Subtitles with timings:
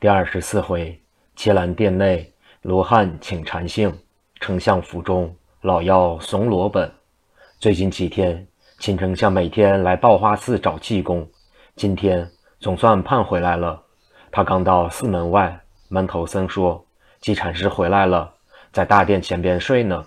[0.00, 0.98] 第二十四回，
[1.36, 3.90] 伽蓝殿内，罗汉请禅性；
[4.40, 6.90] 丞相府中，老妖怂罗本。
[7.58, 8.46] 最近几天，
[8.78, 11.28] 秦丞相每天来报花寺找济公，
[11.76, 12.26] 今天
[12.60, 13.82] 总算盼回来了。
[14.32, 15.60] 他刚到寺门外，
[15.90, 16.82] 门头僧说
[17.20, 18.32] ：“济禅师回来了，
[18.72, 20.06] 在大殿前边睡呢。”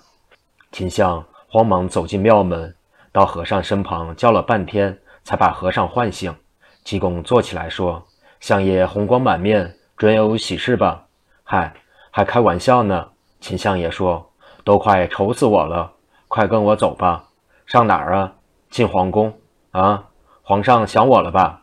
[0.74, 2.76] 秦相慌忙走进庙门，
[3.12, 6.36] 到和尚身旁叫了半天，才把和尚唤醒。
[6.84, 8.04] 济公坐起来说
[8.42, 9.72] ：“相爷红光满面。”
[10.04, 11.06] 准有喜事吧？
[11.46, 11.74] 嗨，
[12.12, 13.08] 还开玩笑呢！
[13.40, 14.32] 秦相爷说
[14.66, 15.94] ：“都快愁死我了，
[16.28, 17.24] 快跟我走吧。
[17.66, 18.34] 上哪儿啊？
[18.70, 19.34] 进皇宫
[19.72, 20.04] 啊？
[20.42, 21.62] 皇上想我了吧？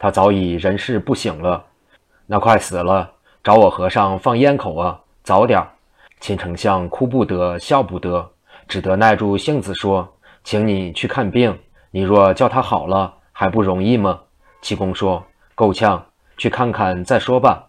[0.00, 1.64] 他早已人事不省了，
[2.26, 3.12] 那快死了，
[3.44, 5.02] 找我和尚放烟口啊！
[5.22, 5.64] 早点。”
[6.18, 8.32] 秦丞相哭不得，笑不得，
[8.66, 11.56] 只得耐住性子说：“请你去看病，
[11.92, 14.22] 你若叫他好了，还不容易吗？”
[14.60, 15.24] 济公说
[15.54, 16.04] ：“够呛，
[16.36, 17.62] 去看看再说吧。”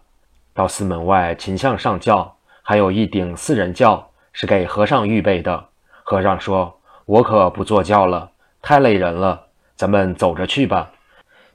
[0.58, 5.68] 到寺门外，秦相上轿，还有一顶四人轿，是给和尚预备的。
[6.02, 9.40] 和尚说：“我可不坐轿了，太累人了，
[9.76, 10.90] 咱们走着去吧。”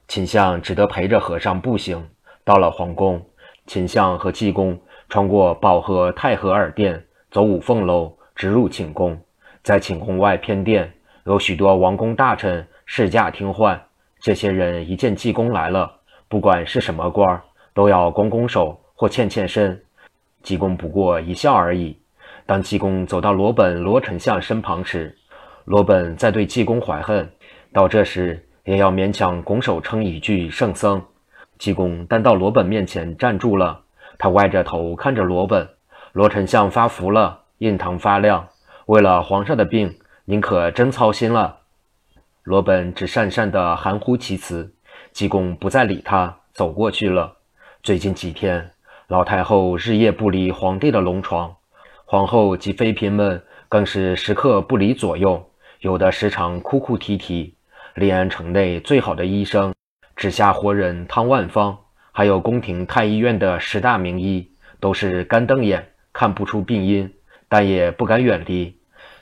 [0.08, 2.02] 秦相只得陪着和尚步行。
[2.44, 3.22] 到了皇宫，
[3.66, 9.20] 秦相和济公穿过保和太和二殿，走五凤楼，直入寝宫。
[9.62, 10.90] 在寝宫外偏殿，
[11.24, 13.78] 有许多王公大臣侍驾听唤。
[14.18, 15.92] 这些人一见济公来了，
[16.26, 17.42] 不管是什么官儿，
[17.74, 18.80] 都要拱拱手。
[18.94, 19.82] 或欠欠身，
[20.42, 21.96] 济公不过一笑而已。
[22.46, 25.16] 当济公走到罗本、罗丞相身旁时，
[25.64, 27.30] 罗本在对济公怀恨，
[27.72, 31.02] 到这时也要勉强拱手称一句圣僧。
[31.58, 33.80] 济公单到罗本面前站住了，
[34.18, 35.68] 他歪着头看着罗本。
[36.12, 38.46] 罗丞相发福了，印堂发亮。
[38.86, 41.60] 为了皇上的病，您可真操心了。
[42.42, 44.74] 罗本只讪讪地含糊其辞。
[45.12, 47.36] 济公不再理他，走过去了。
[47.82, 48.73] 最近几天。
[49.08, 51.54] 老太后日夜不离皇帝的龙床，
[52.06, 57.54] 皇后及妃嫔们更是时刻不离左右，有的时常哭哭啼啼。
[57.94, 59.74] 临安城内最好的医生，
[60.16, 61.76] 指下活人汤万方，
[62.12, 64.50] 还有宫廷太医院的十大名医，
[64.80, 67.12] 都是干瞪眼，看不出病因，
[67.46, 68.74] 但也不敢远离。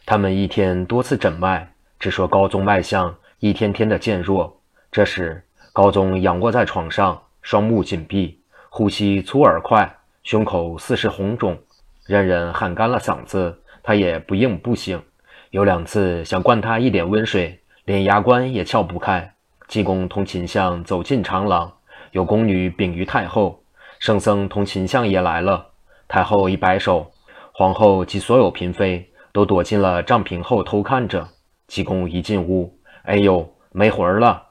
[0.06, 4.60] 他们一天多次诊脉，只说高宗脉象一天天的渐弱。
[4.92, 8.41] 这时，高宗仰卧在床上，双目紧闭。
[8.74, 11.58] 呼吸粗而快，胸口似是红肿，
[12.06, 15.02] 任人喊干了嗓子，他也不应不醒。
[15.50, 19.34] 有两次想灌他一点温水，连牙关也撬不开。
[19.68, 21.70] 济公同秦相走进长廊，
[22.12, 23.62] 有宫女禀于太后，
[23.98, 25.66] 圣僧同秦相也来了。
[26.08, 27.12] 太后一摆手，
[27.52, 31.28] 皇后及所有嫔妃都躲进了帐屏后偷看着。
[31.66, 34.42] 济公一进屋，哎呦，没魂儿了！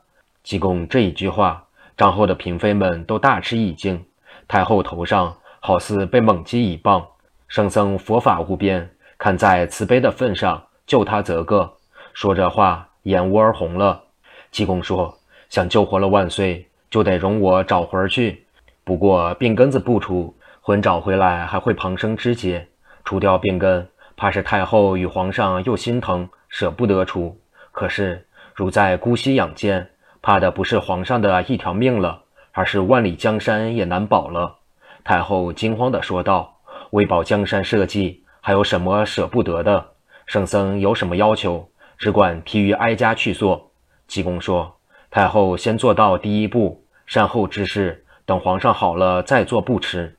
[0.44, 4.06] 济公这一句话，帐后的嫔妃们都大吃一惊。
[4.52, 7.08] 太后头上好似被猛击一棒，
[7.48, 11.78] 圣僧佛法无边，看在慈悲的份上，救他则个。
[12.14, 14.04] 说这话，眼窝儿红了。
[14.52, 15.18] 济公说
[15.50, 18.46] ：“想救活了万岁，就得容我找魂儿去。
[18.84, 22.68] 不过病根子不除，魂找回来还会旁生枝节。
[23.06, 23.88] 除掉病根，
[24.18, 27.40] 怕是太后与皇上又心疼，舍不得除。
[27.72, 29.92] 可是如在姑息养奸，
[30.22, 34.58] 怕的不是皇上的一条命了。”而是万里江山也难保了。
[35.04, 36.58] 太后惊慌地说道
[36.92, 39.86] ：“为保江山社稷，还有什么舍不得的？
[40.26, 43.72] 圣僧有什么要求，只管提于哀家去做。”
[44.08, 44.76] 济公说
[45.10, 50.18] ：“太后先做到第一步，善后之事，等皇上好了再做不迟。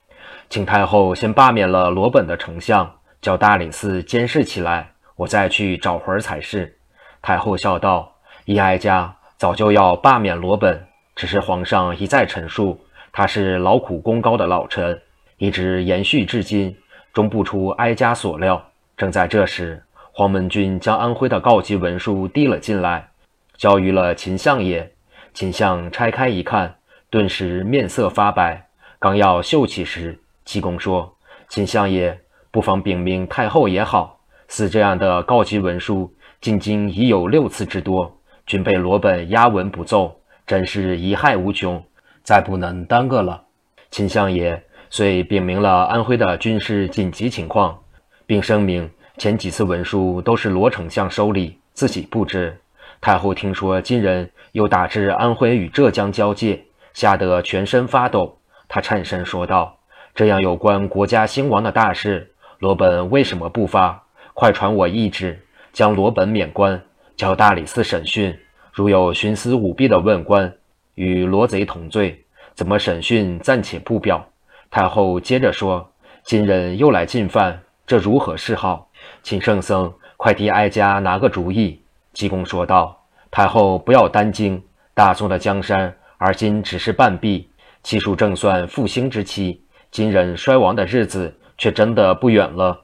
[0.49, 6.79] 请太后先罢免了罗本的丞相，叫大理寺监视起来，我再去找魂才是。”
[7.23, 8.17] 太后笑道
[8.47, 10.87] ：“依哀家早就要罢免罗本。”
[11.23, 12.81] 只是皇上一再陈述，
[13.13, 15.01] 他是劳苦功高的老臣，
[15.39, 16.77] 一直延续至今，
[17.13, 18.61] 终不出哀家所料。
[18.97, 19.81] 正在这时，
[20.11, 23.11] 黄门军将安徽的告急文书递了进来，
[23.57, 24.95] 交于了秦相爷。
[25.33, 26.75] 秦相拆开一看，
[27.09, 28.67] 顿时面色发白，
[28.99, 31.15] 刚要秀起时，济公说
[31.49, 32.19] ：“秦相爷，
[32.51, 34.19] 不妨禀明太后也好，
[34.49, 41.83] 似这样的告急文书，进京已有六次之多，均被罗本押文不奏。”真是贻害无穷，
[42.23, 43.43] 再不能耽搁了。
[43.91, 47.79] 秦相爷遂禀明了安徽的军事紧急情况，
[48.27, 52.59] 并声明前几次文书都是罗丞相收礼，自己不知。
[53.01, 56.65] 太后听说金人又打至安徽与浙江交界，
[56.95, 58.39] 吓得全身发抖。
[58.69, 59.79] 她颤声说道
[60.15, 64.05] ：“这样有关国家兴亡的大事，罗本为什么不发？
[64.35, 65.39] 快传我懿旨，
[65.73, 66.81] 将罗本免官，
[67.17, 68.39] 交大理寺审讯。”
[68.73, 70.51] 如有徇私舞弊的问官
[70.95, 72.25] 与罗贼同罪，
[72.55, 74.27] 怎么审讯暂且不表。
[74.71, 75.93] 太后接着说
[76.25, 78.89] ：“今人又来进犯，这如何是好？
[79.23, 81.79] 请圣僧快替哀家拿个主意。”
[82.15, 82.99] 济公说道
[83.31, 84.63] ：“太后不要担惊，
[84.95, 87.51] 大宋的江山而今只是半壁，
[87.83, 89.61] 其数正算复兴之期，
[89.91, 92.81] 今人衰亡的日子却真的不远了。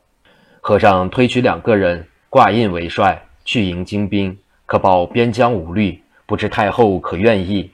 [0.61, 4.37] 和尚推举两个人挂印为帅，去迎金兵，
[4.69, 6.03] 可保边疆无虑。
[6.27, 7.71] 不知太后可愿意？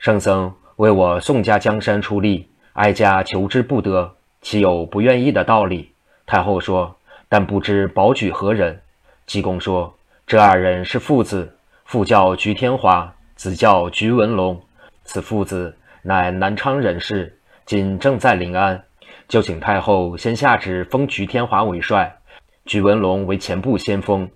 [0.00, 5.92] 圣僧为我宋家江山出力，哀家求之不得，岂有不愿意的道理？”
[6.26, 6.96] 太后说
[7.30, 8.80] ：“但不知保举何人？”
[9.26, 9.94] 济公说。
[10.26, 14.60] 这二人是父子，父叫菊天华，子叫菊文龙。
[15.04, 18.82] 此父子乃南昌人士，今正在临安，
[19.28, 22.16] 就请太后先下旨封菊天华为帅，
[22.64, 24.28] 菊文龙为前部先锋，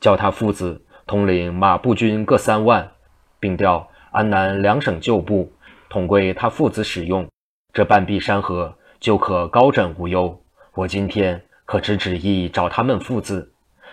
[0.00, 0.80] 叫他父子
[1.12, 2.90] 统领马步军各三万，
[3.38, 5.52] 并调安南两省旧部
[5.90, 7.28] 统归他父子使用。
[7.74, 10.42] 这半壁山河就可高枕无忧。
[10.72, 13.52] 我今天可知旨意找他们父子。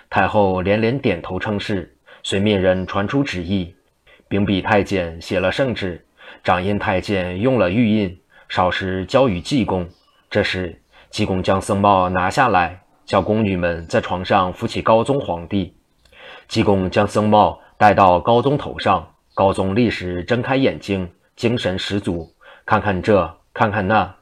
[0.09, 1.93] 太后连连点头称是，
[2.23, 3.75] 随命人传出旨意，
[4.29, 6.01] 并比太监写了圣旨。
[6.41, 8.17] 掌印太监用了玉印，
[8.47, 9.85] 少时交与济公。
[10.29, 15.73] 这时，济公将僧帽拿下来，叫宫女们在床上扶起高宗皇帝。
[16.49, 22.33] 济公将僧帽戴到高宗头上，高宗立时睁开眼睛，精神十足，
[22.65, 24.15] 看看这，看看那。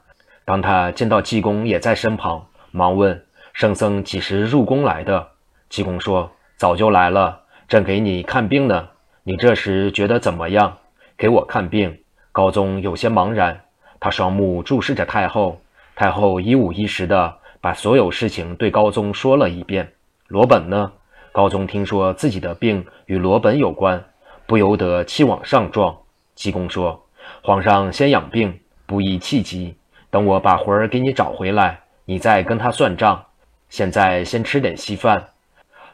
[0.44, 5.26] 当他见到济公也在身旁，忙问：“圣僧几时入宫来的？”
[5.70, 8.90] 济公说：“早就来了，正给你看病呢。
[9.22, 10.76] 你这时觉得怎么样？
[11.16, 11.98] 给我看病。”
[12.30, 13.58] 高宗有些茫然，
[13.98, 15.62] 他双目注视着太后。
[15.96, 19.94] 太后一五一十地把所有事情对高宗说了一遍。
[20.26, 20.92] 罗本呢？
[21.38, 24.06] 高宗听说自己的病与罗本有关，
[24.44, 25.98] 不由得气往上撞。
[26.34, 27.06] 济公说
[27.44, 29.76] ：“皇上先养病，不宜气急。
[30.10, 33.26] 等我把魂儿给你找回来，你再跟他算账。
[33.68, 35.28] 现在先吃点稀饭。”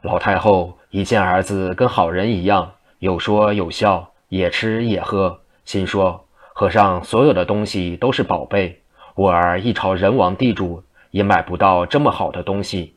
[0.01, 6.25] 老太后一见儿子跟好人一样，有说有笑，也吃也喝，心说：
[6.55, 8.81] 和尚所有的东西都是宝贝，
[9.15, 12.95] 我儿一朝人王地主也买不到这么好的东西。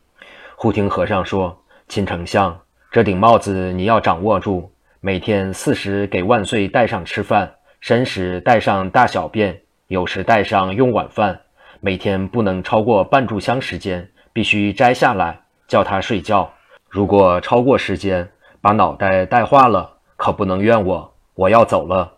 [0.56, 1.58] 忽听和尚说
[1.88, 4.70] ：“秦丞相，这顶帽子你要掌握住，
[5.00, 7.50] 每天四时给万岁戴上吃饭，
[7.80, 11.40] 申时戴上大小便，有时戴上用晚饭，
[11.80, 16.52] 每天不能超过半炷香时间，必须摘下来，叫他睡觉。”
[16.90, 18.28] 如果超过时间，
[18.60, 21.14] 把脑袋带化了，可不能怨我。
[21.34, 22.12] 我要走了。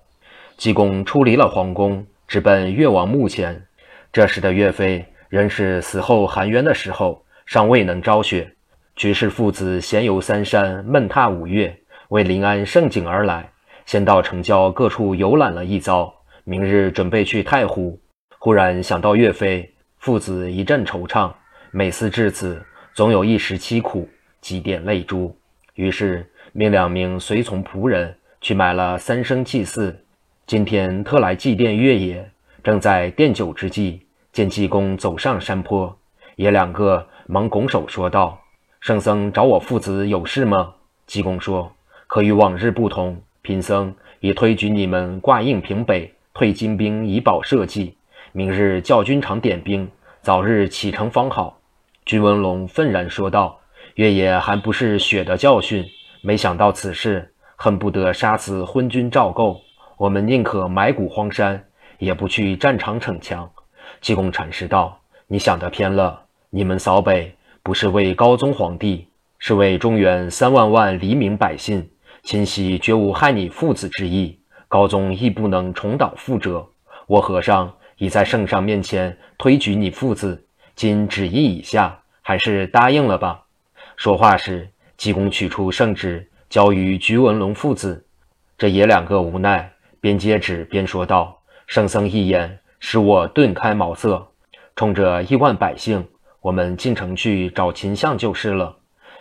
[0.57, 3.65] 济公出离了皇宫，直奔岳王墓前。
[4.13, 8.53] 这时的岳飞仍是死后含冤的时候，尚未能昭雪。
[9.01, 11.75] 徐氏父子闲游三山，闷踏五岳，
[12.11, 13.51] 为临安盛景而来。
[13.87, 16.13] 先到城郊各处游览了一遭，
[16.45, 17.99] 明日准备去太湖。
[18.39, 21.33] 忽然想到岳飞，父子一阵惆怅。
[21.71, 22.63] 每思至此，
[22.93, 24.07] 总有一时凄苦。
[24.43, 25.35] 几点泪珠，
[25.77, 29.99] 于是命两名随从仆人去买了三生祭祀。
[30.47, 32.31] 今天特来祭奠岳爷。
[32.63, 35.99] 正在奠酒之际，见济公走上山坡，
[36.37, 38.39] 爷两个忙拱手说道
[38.81, 40.75] ：“圣僧找我父子有事吗？”
[41.07, 41.73] 济公说
[42.09, 47.95] ：“可与往日不同，贫僧已推举你们挂印平北，退金兵以保社稷。
[48.33, 49.91] 明日教军场点兵，
[50.23, 51.59] 早日启程方好。”
[52.05, 53.59] 君文龙愤然说道。
[53.97, 55.85] 岳野还不是血的教训，
[56.23, 59.61] 没想到此事，恨不得杀死昏君赵构。
[59.99, 61.63] 我们宁可埋骨荒山，
[61.99, 63.51] 也不去战场逞强。
[64.01, 66.23] 济公禅师道：“你想得偏了。
[66.49, 69.07] 你们扫北不是为高宗皇帝，
[69.39, 71.89] 是为中原三万万黎民百姓。
[72.23, 74.39] 秦喜绝无害你父子之意，
[74.69, 76.67] 高宗亦不能重蹈覆辙。
[77.07, 83.43] 我和尚已在圣上面前推举你父子，今旨意已下，还是答应了吧。”
[83.97, 88.05] 说话时，济公取出圣旨，交于菊文龙父子。
[88.57, 94.27] 这爷两个无奈，边接旨边说道：“圣僧一言，使我顿开茅塞。
[94.77, 96.07] 冲着亿万百姓，
[96.41, 98.77] 我们进城去找秦相就是了。”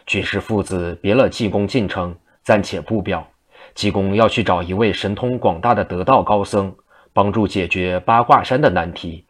[0.06, 3.28] 居士父子别了济公进城，暂且不表。
[3.76, 6.74] 济公要去找一位神通广大的得道高僧，
[7.14, 9.24] 帮助解决八卦山的难题。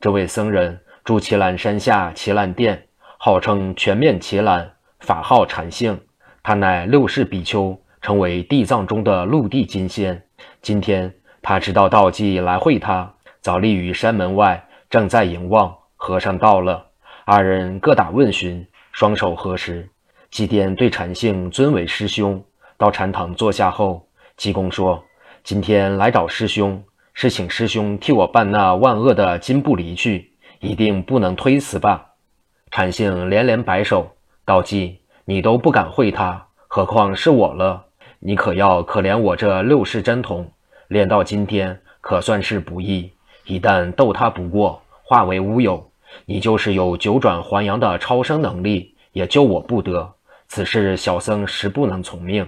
[0.00, 2.86] 这位僧人住祁兰山下祁兰殿，
[3.18, 4.72] 号称全面祁兰。
[5.00, 6.00] 法号禅性，
[6.42, 10.22] 他乃六世比丘，成为地藏中的陆地金仙。
[10.62, 15.74] 今天他知道道济来会他，早立于山门外，正在迎望。
[15.96, 16.86] 和尚到了，
[17.24, 19.88] 二人各打问询，双手合十，
[20.32, 22.42] 祭奠对禅性尊为师兄。
[22.76, 25.04] 到禅堂坐下后，济公说
[25.44, 26.82] ：“今天来找师兄，
[27.14, 32.06] 是请师兄替我办那万恶的金不离去，一定不能推辞吧？
[32.72, 37.84] 禅性连连摆手，道：“济，你都不敢会他，何况是我了？
[38.18, 40.50] 你可要可怜我这六世真童，
[40.88, 43.12] 练到今天可算是不易。
[43.44, 45.91] 一旦斗他不过，化为乌有，
[46.26, 50.14] 你就是有九转还阳的超生能力，也救我不得。
[50.48, 52.46] 此事小僧实不能从命。”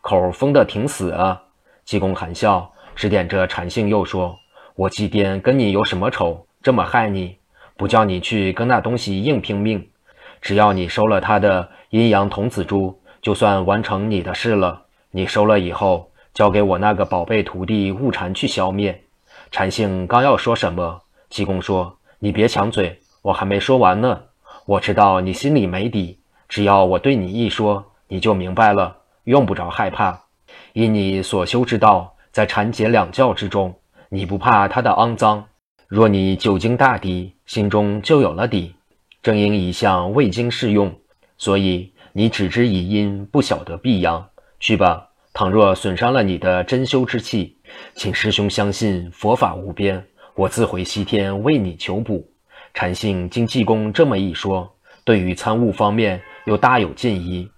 [0.00, 1.42] 口封得挺死啊！
[1.84, 4.38] 济公含笑，指点着禅性，又说
[4.76, 6.46] ：“我济癫跟你有什么仇？
[6.62, 7.36] 这么害你？”
[7.76, 9.88] 不叫你去跟那东西硬拼命，
[10.40, 14.82] 只要你收了他的阴阳童子珠，就算完成你的事了。
[15.10, 19.02] 你收了以后，交给我那个宝贝徒弟悟禅去消灭。
[19.50, 24.18] 禅性刚要说什么，济公说：“你别抢嘴，我还没说完呢。
[24.64, 30.18] 我知道你心里没底，只要我对你一说，你就明白了，用不着害怕。
[30.72, 33.74] 以你所修之道，在禅解两教之中，
[34.08, 35.44] 你不怕它的肮脏。”
[35.86, 38.74] 若你久经大敌，心中就有了底。
[39.22, 40.90] 正因一向未经试用，
[41.36, 44.26] 所以你只知以阴，不晓得避阳。
[44.58, 47.58] 去吧，倘若损伤了你的真修之气，
[47.94, 50.02] 请师兄相信佛法无边，
[50.36, 52.28] 我自回西天为你求补。
[52.72, 54.68] 禅性经济公这么一说，
[55.04, 57.48] 对于参悟方面又大有进疑。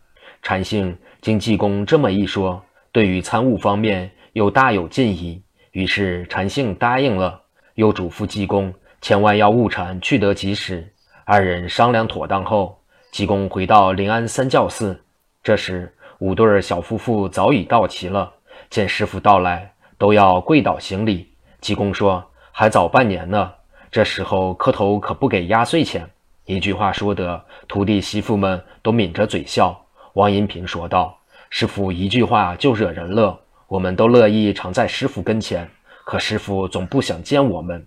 [0.43, 5.43] 禅性经济公这么一说，对于参悟方面又大有进疑。
[5.73, 7.41] 于是禅性答应了。
[7.77, 10.87] 又嘱咐济公，千万要悟禅去得及时。
[11.25, 12.79] 二人商量妥当后，
[13.11, 14.99] 济公回到临安三教寺。
[15.43, 18.33] 这时，五对小夫妇早已到齐了，
[18.69, 21.27] 见师傅到来，都要跪倒行礼。
[21.61, 22.25] 济公说
[22.59, 23.53] ：“还早半年呢，
[23.91, 26.09] 这时候磕头可不给压岁钱。”
[26.47, 29.79] 一句话说得，徒弟媳妇们都抿着嘴笑。
[30.15, 31.19] 王银平说道
[31.51, 35.69] ：“师傅一句话就惹人乐，我们都乐意常在师傅跟前。”
[36.07, 37.87] 可师傅总不想见我们，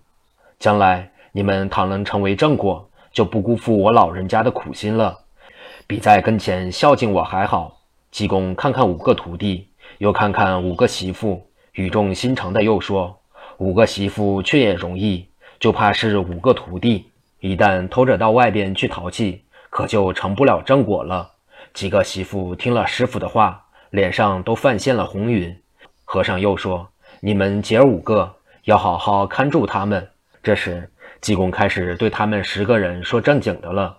[0.60, 5.18] 将来你们倘能成为正果，就不辜负我老人家的苦心了，
[5.88, 7.80] 比在跟前孝敬我还好。
[8.12, 9.66] 济公看看五个徒弟，
[9.98, 13.18] 又看看五个媳妇，语重心长的又说
[13.60, 21.30] ：“五个媳妇却也容易，就怕是五个徒弟，一旦偷着到外边去淘气，可就成不了正果了。”
[21.74, 25.54] 几个媳妇听了师傅的话，脸上都泛现了红云。
[26.04, 26.88] 和尚又说。
[27.22, 30.08] 你们姐儿五个要好好看住他们。
[30.42, 30.90] 这时，
[31.20, 33.94] 济公开始对他们十个人说正经的了。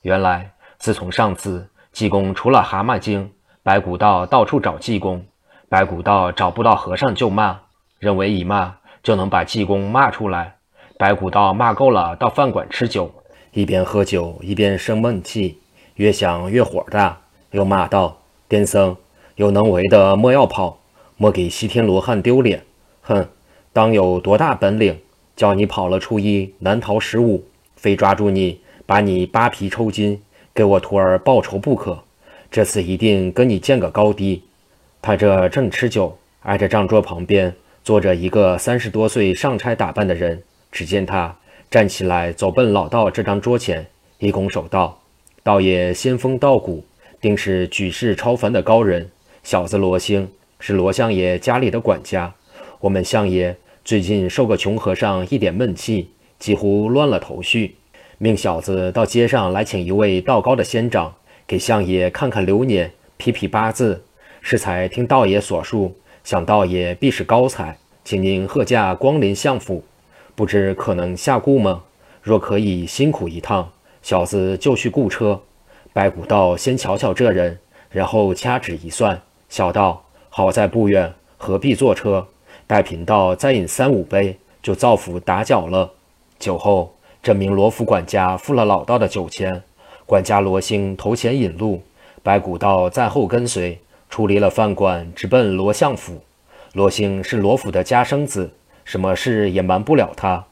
[0.00, 3.30] 原来，自从上次济公除了蛤蟆精，
[3.62, 5.22] 白骨道到处找济公，
[5.68, 7.60] 白骨道找不到和尚就骂，
[7.98, 10.56] 认为已骂就能把济公骂出来。
[10.98, 13.12] 白骨道骂够了，到饭馆吃酒，
[13.52, 15.58] 一边喝酒一边生闷气，
[15.96, 18.18] 越想越火大，又骂道
[18.48, 18.96] ：“癫僧，
[19.36, 20.78] 有能为的莫要跑。”
[21.18, 22.64] 莫给西天罗汉丢脸！
[23.02, 23.28] 哼，
[23.72, 24.98] 当有多大本领，
[25.36, 27.44] 叫你跑了初一难逃十五，
[27.76, 30.20] 非抓住你，把你扒皮抽筋，
[30.52, 32.02] 给我徒儿报仇不可！
[32.50, 34.42] 这次一定跟你见个高低！
[35.00, 40.42] 他这正吃酒，挨着账桌旁边坐着一个三十多岁上差打扮的人。
[40.70, 41.36] 只见他
[41.70, 43.86] 站起来，走奔老道这张桌前，
[44.18, 45.00] 一拱手道
[45.42, 46.84] ：“道爷仙风道骨，
[47.20, 49.10] 定是举世超凡的高人。
[49.42, 50.28] 小子罗星。”
[50.64, 52.32] 是罗相爷家里的管家，
[52.78, 57.74] 我们相爷最近受个穷和尚一点闷气，几乎乱了头绪，
[58.18, 61.12] 命小子到街上来请一位道高的仙长，
[61.48, 64.04] 给相爷看看流年，批批八字。
[64.40, 69.84] 适才听道爷所述，想道也必是高才，请您贺驾光临相府，
[70.34, 71.82] 不知可能下顾吗？
[72.22, 73.70] 若可以辛苦一趟，
[74.02, 75.40] 小子就去雇车。
[75.92, 77.58] 白骨道先瞧瞧这人，
[77.90, 80.04] 然后掐指一算，笑道。
[80.30, 82.26] 好在不远，何必坐车？
[82.66, 85.90] 待贫道再饮三五杯，就造府打搅了。
[86.38, 89.62] 酒后，这名罗府管家付了老道的酒钱，
[90.06, 91.82] 管家罗星投钱引路，
[92.22, 93.78] 白骨道在后跟随，
[94.12, 96.20] 出离了饭馆，直奔罗相府。
[96.74, 98.52] 罗星是罗府的家生子，
[98.84, 100.44] 什么事也瞒不了他。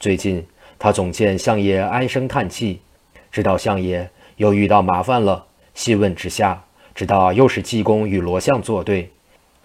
[0.00, 0.42] 最近，
[0.78, 2.80] 他总见相爷唉声叹气，
[3.30, 5.44] 知道相爷又遇到麻烦了。
[5.74, 6.64] 细问之下，
[6.94, 9.10] 知道又是济公与罗相作对。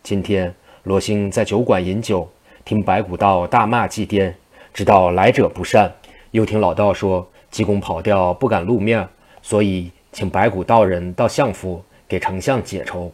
[0.03, 2.29] 今天罗星在酒馆饮酒，
[2.65, 4.33] 听白骨道大骂祭奠，
[4.73, 5.89] 知道来者不善，
[6.31, 9.07] 又听老道说济公跑掉不敢露面，
[9.41, 13.09] 所以请白骨道人到相府给丞相解愁。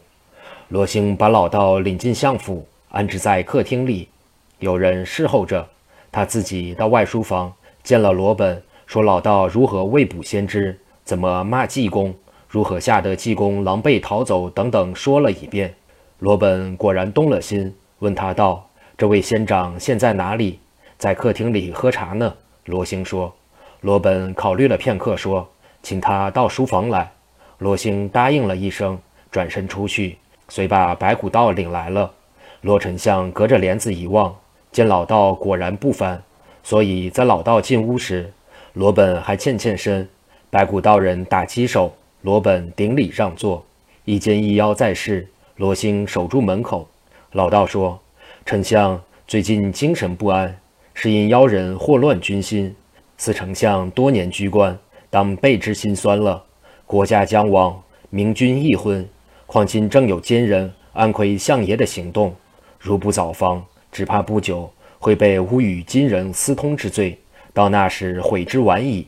[0.68, 4.08] 罗星把老道领进相府，安置在客厅里，
[4.60, 5.68] 有人侍候着。
[6.10, 7.52] 他自己到外书房
[7.82, 12.14] 见了罗本，说老道如何未卜先知，怎么骂济公，
[12.48, 15.74] 如何吓得济公狼狈逃走等等，说了一遍。
[16.20, 18.66] 罗本果然动了心，问他道
[18.96, 20.58] ：“这位仙长现在哪里？
[20.96, 22.32] 在客厅里喝茶呢。”
[22.64, 23.34] 罗星说
[23.82, 25.46] ：“罗本考虑了片刻，说
[25.82, 27.12] ：“请他到书房来。”
[27.58, 28.98] 罗星答应了一声，
[29.30, 30.16] 转身出去，
[30.48, 32.12] 遂把白骨道领来了。
[32.60, 34.34] 罗丞相隔着帘子一望，
[34.72, 36.22] 见老道果然不凡，
[36.62, 38.32] 所以在老道进屋时，
[38.72, 40.08] 罗本还欠欠身。
[40.50, 43.64] 白骨道人打鸡手，罗本顶礼让座。
[44.04, 46.88] 一见一妖在世，罗兴守住门口。
[47.32, 47.98] 老道说
[48.46, 50.56] ：“丞相最近精神不安，
[50.94, 52.74] 是因妖人祸乱军心。
[53.16, 54.78] 此丞相多年居官，
[55.10, 56.42] 当备之心酸了。
[56.86, 59.08] 国家将亡，明君易昏，
[59.54, 62.34] 况今正有奸人暗窥相爷的行动。”
[62.80, 64.68] 如不早防，只怕不久
[64.98, 67.16] 会被诬与金人私通之罪，
[67.52, 69.06] 到那时悔之晚矣。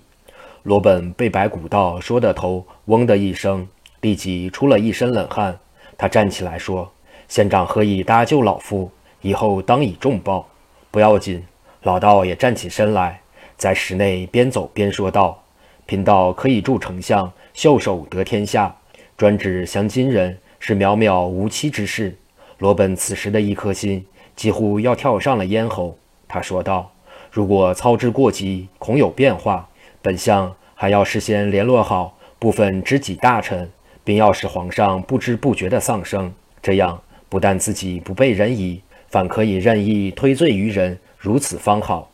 [0.63, 3.67] 罗本被白骨道说的头嗡的一声，
[4.03, 5.59] 立即出了一身冷汗。
[5.99, 6.89] 他站起来说
[7.27, 8.89] ：“县长何以搭救老夫？
[9.23, 10.49] 以后当以重报。”
[10.93, 11.43] 不要紧。
[11.83, 13.21] 老道也站起身来，
[13.57, 15.43] 在室内边走边说道
[15.87, 18.77] ：“贫道可以助丞相袖手得天下，
[19.17, 22.17] 专指降金人是渺渺无期之事。”
[22.59, 24.05] 罗本此时的一颗心
[24.35, 25.97] 几乎要跳上了咽喉。
[26.27, 26.91] 他说道
[27.31, 29.69] ：“如果操之过急，恐有变化。
[30.01, 33.71] 本相还要事先联络好部分知己大臣，
[34.03, 36.33] 并要使皇上不知不觉地丧生。
[36.63, 40.99] 这样不但自己不被人疑，反可以任意推罪于人。
[41.19, 42.11] 如此方好。”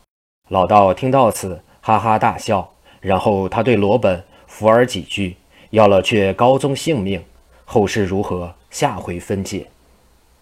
[0.49, 2.73] 老道听到此，哈哈大笑。
[2.99, 5.35] 然后他对罗本抚耳几句，
[5.73, 7.23] 要了却高宗性命。
[7.65, 9.67] 后事如何，下回分解。